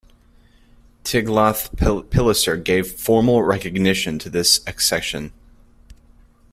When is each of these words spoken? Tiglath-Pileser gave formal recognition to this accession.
Tiglath-Pileser 1.03 2.57
gave 2.57 2.91
formal 2.99 3.43
recognition 3.43 4.17
to 4.17 4.31
this 4.31 4.61
accession. 4.65 5.31